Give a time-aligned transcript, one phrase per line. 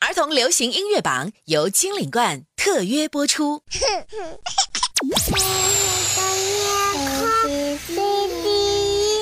[0.00, 3.62] 儿童流行音乐榜由金领冠特约播出。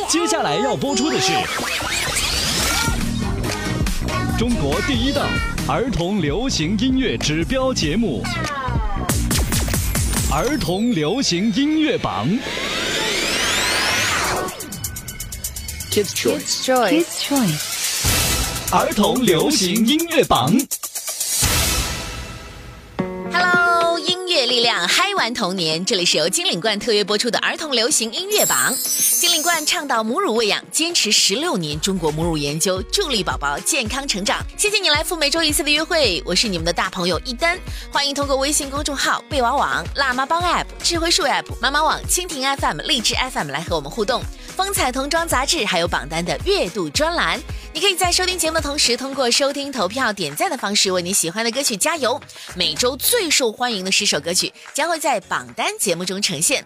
[0.09, 1.33] 接下来要播出的是
[4.39, 5.27] 中国第一档
[5.67, 8.23] 儿童流行音乐指标节目——
[10.31, 12.29] 儿童流行音乐榜。
[15.91, 17.76] Kids Choice，Kids Choice，
[18.73, 20.53] 儿童流行音乐榜。
[23.33, 28.75] Hello，音乐力量嗨玩童年，这里是由金领冠特约播出的儿童流行音乐榜。
[28.77, 34.45] 金领冠倡导母乳喂养，坚持十六年中国母乳研究，助力宝宝健康成长。
[34.59, 37.57] 谢谢你来赴每周一次的约会，我是你们的大朋友一丹，
[37.93, 44.23] 欢迎通过微信公众号贝娃网、辣妈帮 App、智慧树 App、妈妈网、蜻蜓 FM、荔枝 FM 来和我们互动。
[44.57, 47.39] 风采童装杂志还有榜单的月度专栏，
[47.77, 52.19] 你可以在收听节目的同时，通过收听、投票、点赞的方式为你喜欢的歌曲加油。
[52.55, 56.65] 每周最受欢迎的十首歌曲将会在榜单节目中呈现。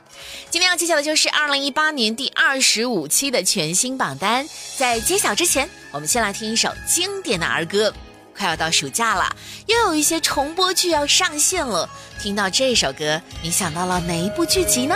[0.51, 4.49] 今天要揭晓的就是二零一八年第二十五期的全新榜单。
[4.77, 7.93] 在揭晓之前，我们先来听一首经典的儿歌。
[8.39, 9.35] 快要到暑假了，
[9.67, 11.91] 又有一些重播剧要上线了。
[12.23, 14.95] 听到这首歌，你想到了哪一部剧集呢？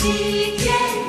[0.00, 0.99] 西天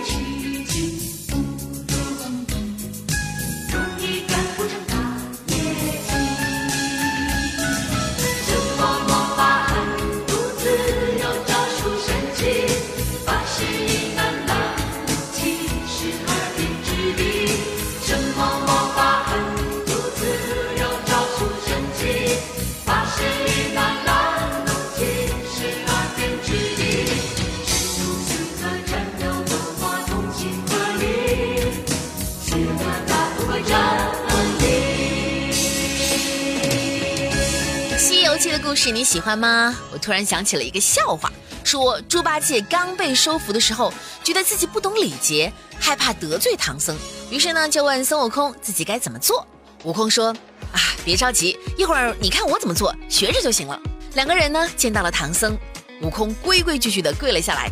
[39.11, 39.77] 喜欢吗？
[39.91, 41.29] 我突然想起了一个笑话，
[41.65, 46.97] 说猪八戒刚被收服的时候，觉得自己不懂礼节，害怕得罪唐僧，
[47.29, 49.45] 于是呢就问孙悟空自己该怎么做。
[49.83, 50.27] 悟空说
[50.71, 53.77] ：“啊，别着急，一会儿你看我怎么做，学着就行了。”
[54.15, 55.57] 两个人呢见到了唐僧，
[56.01, 57.69] 悟空规规矩矩地跪了下来，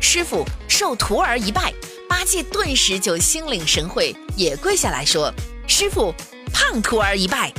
[0.00, 1.72] 师傅受徒儿一拜。
[2.08, 5.32] 八戒顿时就心领神会，也跪下来说
[5.68, 6.12] ：“师傅
[6.52, 7.52] 胖徒儿一拜。”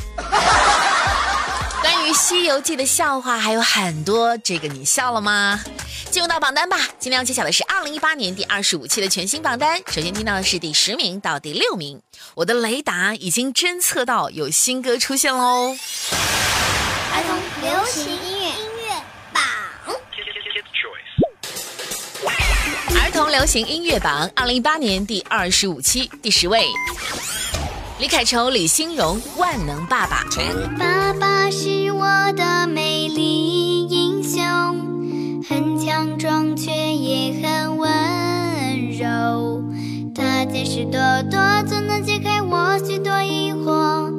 [1.84, 5.62] 关于《西游记》的笑话还有很多，这个你笑了吗？
[6.10, 9.82] 进入到榜单吧，今天要揭晓的是二零一八年第二十五期的全新榜单。
[9.88, 12.02] 首先听到的是第十名到第六名，
[12.36, 15.76] 我的雷达已经侦测到有新歌出现喽。
[17.12, 18.56] 儿童流行音乐音
[18.88, 18.94] 乐
[19.34, 19.44] 榜，
[23.04, 26.66] 儿童流行音乐榜二零一八年第二十五期第十位，
[28.00, 30.24] 李凯愁、李欣荣《万能爸爸》。
[30.80, 34.42] 爸爸是我的美丽英雄，
[35.48, 37.90] 很强壮却也很温
[38.98, 39.64] 柔。
[40.16, 41.00] 他解释多
[41.30, 44.12] 多，总能解开我许多疑惑，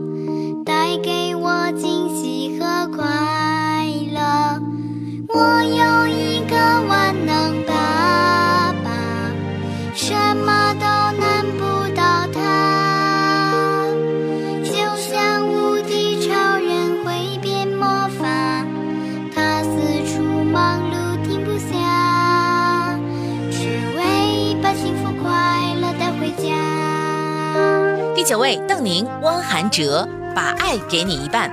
[0.64, 3.04] 带给我惊喜和快
[4.12, 4.62] 乐。
[5.28, 6.23] 我有一
[28.38, 31.50] 位，邓宁、汪涵哲《把爱给你一半》。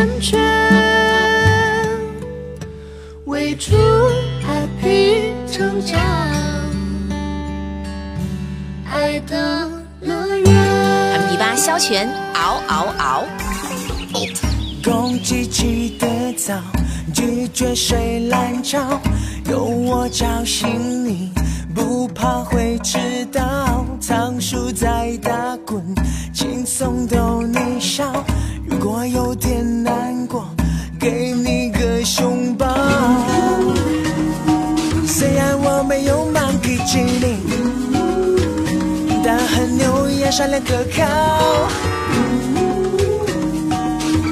[0.00, 0.40] 成圆圈，
[3.26, 3.76] 围住
[4.42, 6.00] happy 成长，
[8.90, 9.68] 爱的
[10.00, 10.44] 乐园。
[11.12, 13.24] 他们第八萧全，嗷嗷嗷。
[14.82, 16.54] 公鸡起得早，
[17.12, 18.98] 拒绝睡懒觉，
[19.50, 21.30] 有我叫醒你，
[21.74, 22.98] 不怕会迟
[23.30, 23.84] 到。
[24.00, 25.84] 仓鼠在打滚，
[26.32, 28.24] 轻松逗你笑。
[28.82, 30.42] 如果有点难过，
[30.98, 32.66] 给你个拥抱。
[35.06, 37.36] 虽然我没有 monkey 精灵，
[39.22, 41.68] 但很牛也善良可靠。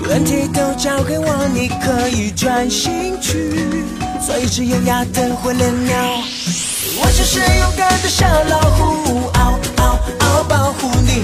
[0.09, 3.53] 问题都交给我，你可以专心去
[4.27, 5.95] 做一只优雅的火烈鸟。
[7.03, 11.23] 我就是勇敢的小老虎，嗷嗷嗷，保护你，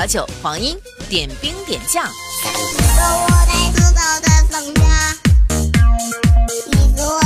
[0.00, 0.78] 小九、黄英，
[1.10, 2.02] 点兵点将。
[2.06, 4.82] 一个我在粗糙的房家，
[6.48, 7.20] 一个我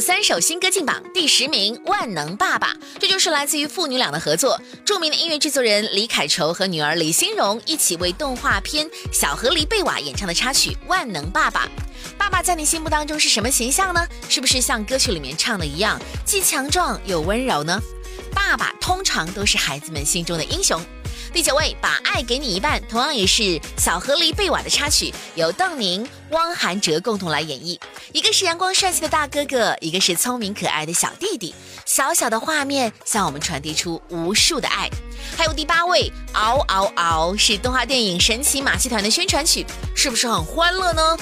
[0.00, 4.60] 三首新歌进榜，第十名《万能爸爸》，这就是来自于父女俩的合作。
[4.84, 11.66] 著名的音乐制作人李凯愁和女儿李欣荣一起为动画片《小河狸贝瓦》演唱的插曲《万能爸爸》。
[12.16, 14.06] 爸爸在你心目当中是什么形象呢？
[14.28, 17.80] 是不是像歌曲里面唱的一样，既强壮又温柔呢？
[18.34, 20.80] 爸爸通常都是孩子们心中的英雄。
[21.32, 27.78] 第九位，把爱给你一半，同样也是小河狸贝瓦的插曲，由邓宁、汪涵哲共同来演绎。
[28.12, 31.54] 一个是阳光帅气的大哥哥，一个是聪明可爱的小弟弟。
[31.84, 34.88] 小小的画面向我们传递出无数的爱。
[35.36, 41.16] 还有第八位，嗷嗷嗷，是动画电影《神奇马戏团》的宣传曲，是不是很欢乐呢？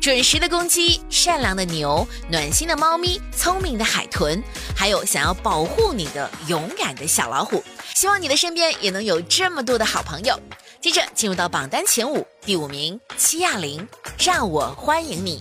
[0.00, 4.42] 准时的公鸡，善良的牛，暖心的猫咪，聪明的海豚，
[4.74, 7.62] 还有想要保护你的勇敢的小老虎。
[7.94, 10.34] 希望你的身边也能有这么多的好朋友。
[10.80, 13.86] 接着进入到榜单前五，第五名七亚玲，
[14.18, 15.38] 让我欢迎你。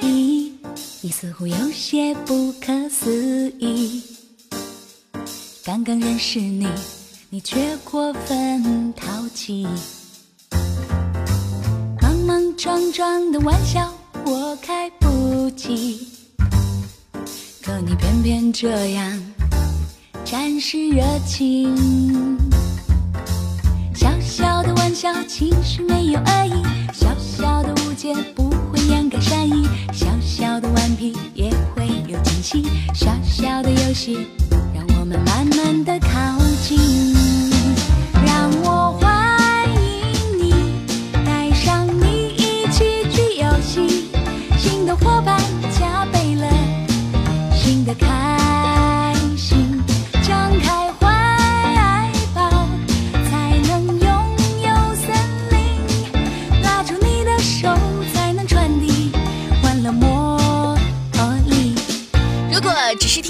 [0.00, 0.58] 你，
[1.02, 4.02] 你似乎有些不可思议。
[5.62, 6.66] 刚刚认识你，
[7.28, 9.66] 你却过分淘气。
[12.56, 13.92] 撞撞的玩笑
[14.24, 16.08] 我开不起，
[17.62, 19.22] 可你偏偏这样
[20.24, 22.38] 展示热情。
[23.94, 29.66] 小小的玩笑其实没有恶意，小小的误解不会掩盖善意。
[29.92, 32.64] 小小的顽皮也会有惊喜。
[32.94, 34.26] 小小的游戏，
[34.74, 37.33] 让我们慢慢的靠近。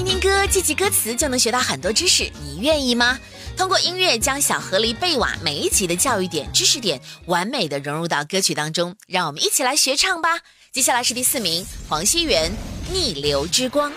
[0.05, 3.19] 听听歌、记记歌词就能学到很多知识，你愿意吗？
[3.57, 10.41] 通过音乐将小河狸贝瓦每一集的教育点、知识点完美的融入到歌曲当中，让我们一起来学唱吧。
[10.73, 12.53] 接下来是第四名，黄熙元
[12.93, 13.91] 《逆流之光》。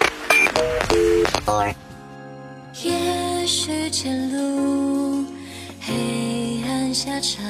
[2.84, 5.26] 也许前路
[5.82, 7.44] 黑暗下长，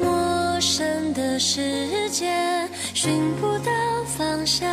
[0.00, 2.26] 陌生的世界
[2.94, 3.70] 寻不到
[4.18, 4.68] 方向，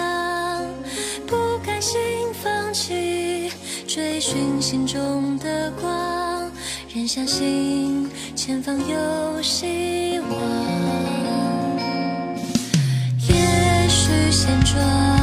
[1.81, 1.99] 心
[2.43, 3.49] 放弃，
[3.87, 6.51] 追寻心中的光，
[6.93, 10.29] 仍相信前方有希望。
[13.29, 15.18] 也许现状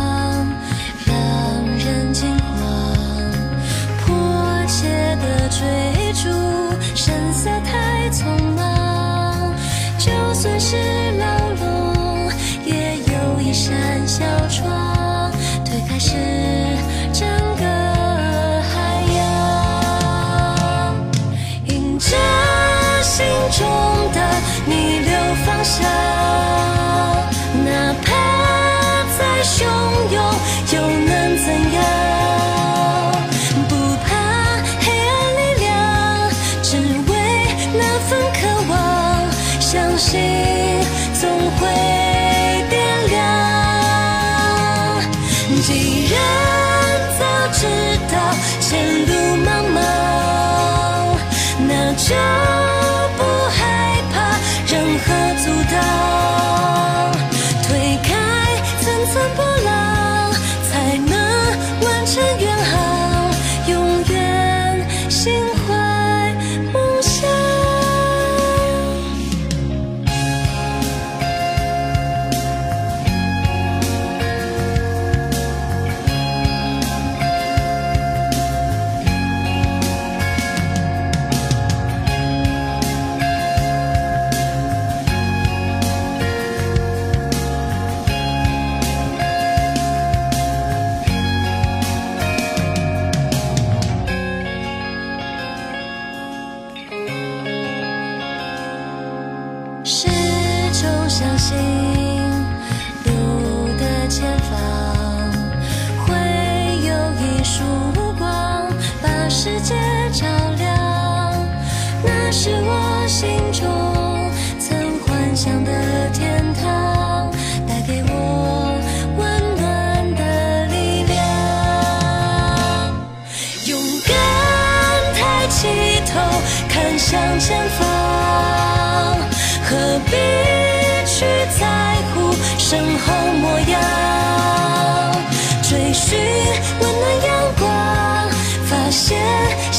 [59.16, 59.45] impossible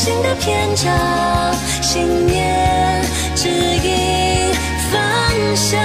[0.08, 3.04] 新的篇章，信念
[3.36, 4.54] 指引
[4.90, 5.78] 方向。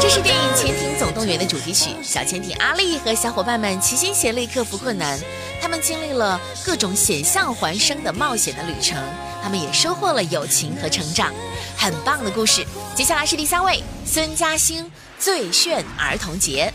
[0.00, 5.20] 这是电影《潜艇总动员》的主题曲，小潜艇阿力和小伙伴们齐心协力克服困难，
[5.60, 8.96] 他们经历了各种险象环生的冒险的旅程，
[9.42, 11.30] 他们也收获了友情和成长，
[11.76, 12.64] 很棒的故事。
[12.94, 16.72] 接下来是第三位，孙嘉欣最炫儿童节。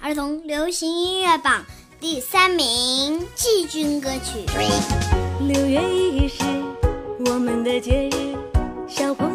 [0.00, 1.64] 儿童流行音乐榜
[2.06, 4.44] 第三名季军歌曲。
[5.40, 6.44] 六月一是
[7.24, 8.36] 我们的节日，
[8.86, 9.33] 小朋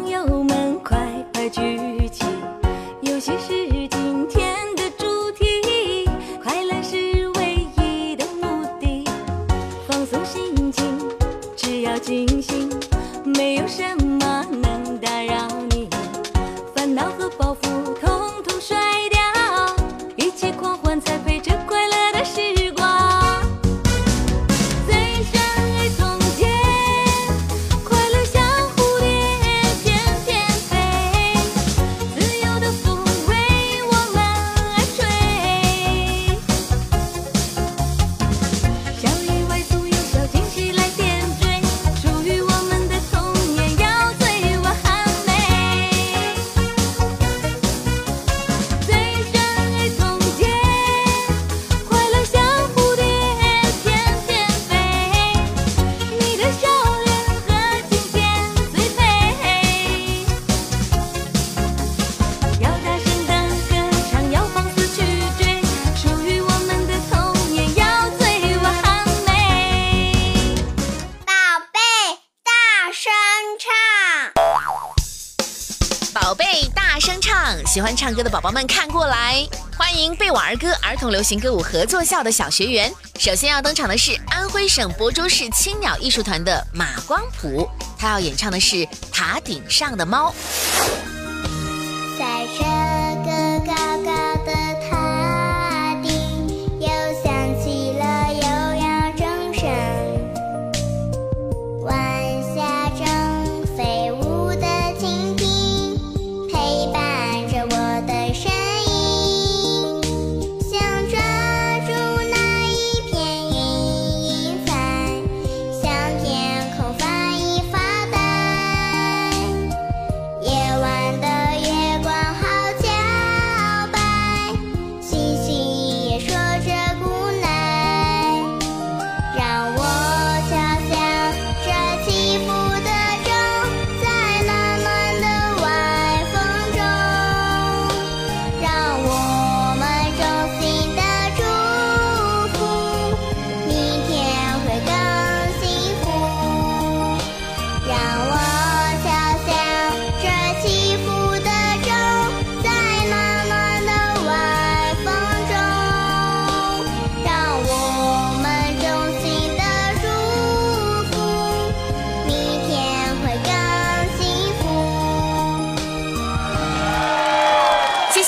[77.66, 82.92] 喜欢唱歌的宝宝们看过来，欢迎贝瓦儿歌儿童流行歌舞合作校的小学员。
[83.18, 88.76] 首先要登场的是安徽省亳州市青鸟艺术团的马光普，他要演唱的是
[89.12, 90.30] 《塔顶上的猫》。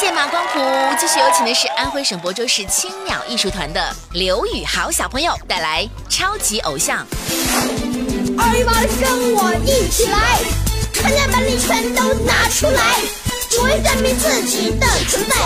[0.03, 0.59] 谢马光谱，
[0.99, 7.07] 继续有请的是安徽省亳州市青鸟艺术团的刘宇豪小朋友带来《超级偶像》。
[8.37, 10.41] 二一八跟我一起来，
[10.93, 12.99] 看见本领全都拿出来，
[13.49, 15.37] 只为证明自己的存在，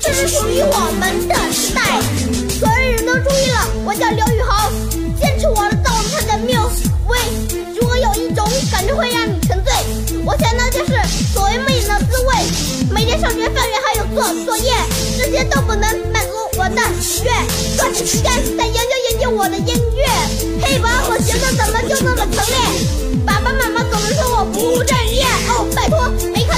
[0.00, 1.80] 这是属于我们的时代。
[2.58, 4.72] 所有人都注意了，我叫刘宇豪，
[5.20, 6.60] 坚持我的道路上的谬
[7.06, 7.16] 喂。
[7.80, 9.72] 如果有一种感觉会让你沉醉，
[10.24, 11.00] 我想那就是
[11.32, 11.73] 所谓魅力的滋味。
[12.90, 14.72] 每天上学、放学还有做作业，
[15.18, 17.30] 这些都不能满足我的喜悦。
[17.76, 20.06] 抓紧时间再研究研究我的音乐，
[20.62, 22.56] 黑板和学的怎么就那么强烈？
[23.26, 26.53] 爸爸妈妈总是说我不务正业，哦，拜托，没看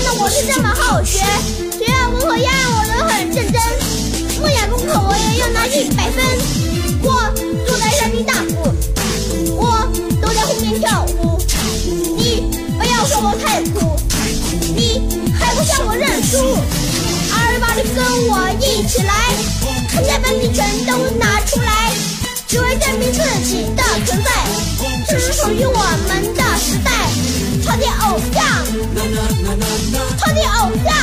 [18.96, 19.12] 起来，
[19.90, 21.92] 看见本领全都拿出来，
[22.48, 24.30] 只为证明自己的存在，
[25.06, 26.90] 这是属于我们的时代。
[27.62, 28.42] 超级偶像，
[30.16, 30.94] 超级偶像，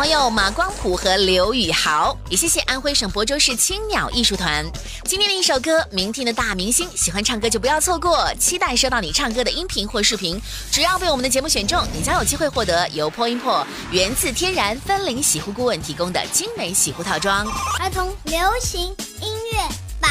[0.00, 4.64] 朋友马光普和刘宇豪，也谢谢安徽省亳州市青鸟艺术团。
[5.04, 10.40] 今天的一首歌，明天的大明星，喜欢唱歌就不要错过，期待收到你唱歌的音频或视频。
[10.72, 17.46] 只要被我们的节目选中，你将有机会获得由 p o i n p o 源自天然森林洗护顾问提供的精美洗护套装。
[17.78, 18.80] 儿童流行
[19.20, 19.68] 音乐
[20.00, 20.10] 榜。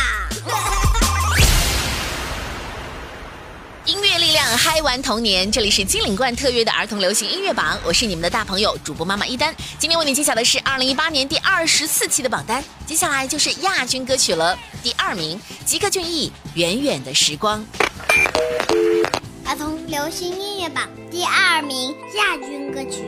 [3.90, 9.52] 音乐力量嗨玩童年，这里是金领冠特约的儿童流行音乐榜，我是你们的大朋友主播妈妈一丹。
[9.80, 14.56] 今天为你揭晓的是二零一八年第二十四期的榜单，接下来就是亚军歌曲了。
[14.84, 17.66] 第二名，吉克隽逸《远远的时光》。
[19.44, 23.02] 儿童流行音乐榜第二名亚军歌曲。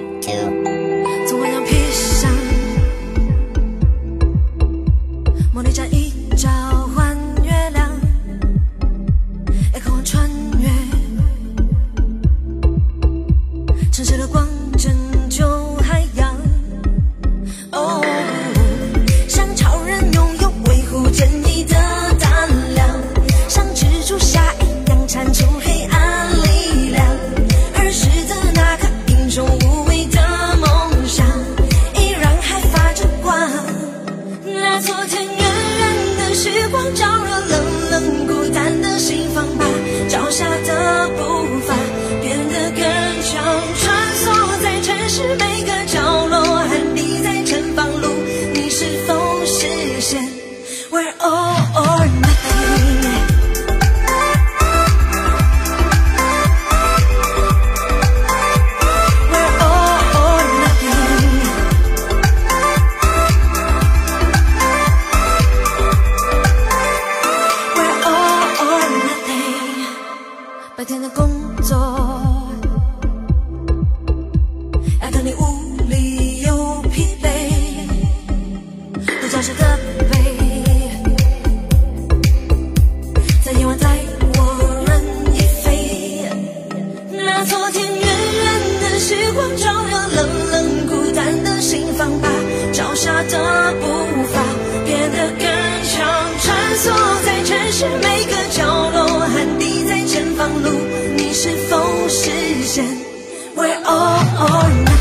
[102.77, 105.00] We're all alright.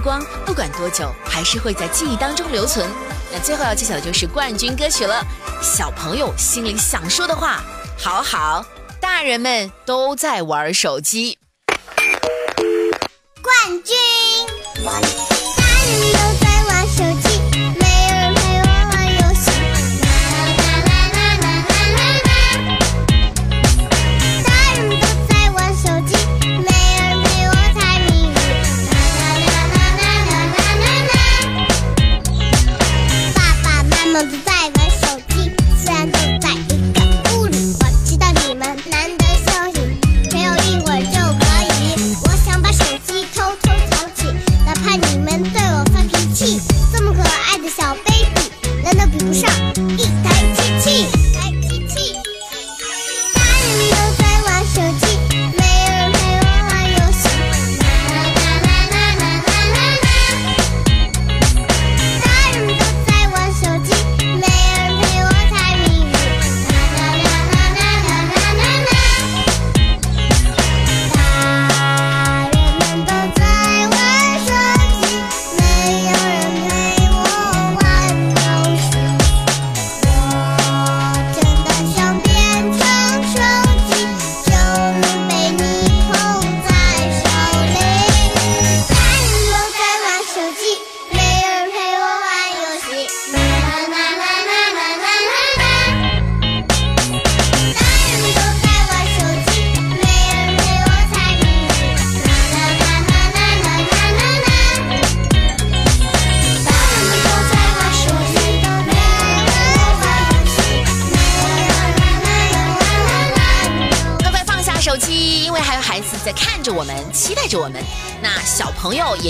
[0.00, 2.88] 光，不管多久，还是会在记忆当中留存。
[3.32, 5.24] 那最后要揭晓的就是冠军歌曲了。
[5.62, 7.62] 小朋友心里想说的话，
[7.98, 8.64] 好好，
[9.00, 11.38] 大人们都在玩手机。
[13.42, 15.29] 冠军。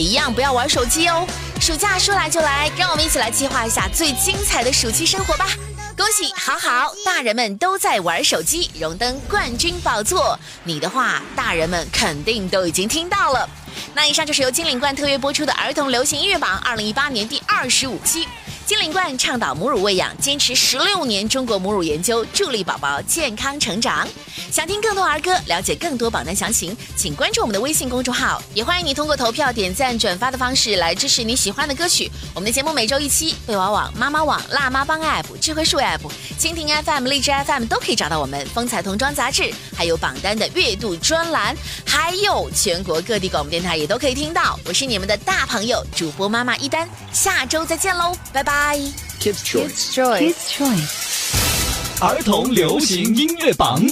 [0.00, 1.26] 一样，不要玩手机哦。
[1.60, 5.46] 暑假说来就来，让我们一起来计划一下最精彩的暑期生活吧！
[5.96, 10.38] 恭喜好好，大人们都在玩手机，荣登冠军宝座。
[10.64, 13.46] 你的话，大人们肯定都已经听到了。
[13.94, 18.26] 那以上就是由金领冠特约播出的儿童流行音乐榜二零一八年第二十五期。
[18.70, 24.06] 金领冠倡导母乳喂养，坚持十六年中国母乳研究，助力宝宝健康成长。
[24.48, 28.40] 想听更多儿歌，了解更多榜单详情，请关注我们的微信公众号。
[28.54, 32.08] 也欢迎你通过投票、点赞、转发的方式来支持你喜欢的歌曲。
[32.32, 35.98] 我们的节目每周一期，贝娃网、妈妈网、辣妈帮 App、智慧树 App、
[36.38, 38.46] 蜻蜓 FM、荔枝 FM 都可以找到我们。
[38.54, 44.56] 风采童装杂志，还有榜单的月度专栏，还有全国各地广播电台也都可以听到。
[44.64, 48.59] 我是你们的大朋友主播妈妈一丹，下周再见喽，拜拜。
[49.18, 51.30] Kids Choice Kids Choice。
[52.06, 53.82] 《儿童流行音乐榜》。